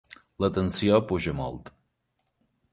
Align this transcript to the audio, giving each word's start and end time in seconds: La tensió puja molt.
La 0.43 0.49
tensió 0.55 0.97
puja 1.13 1.37
molt. 1.43 1.71